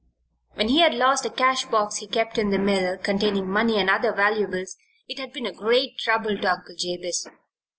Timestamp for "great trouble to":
5.53-6.51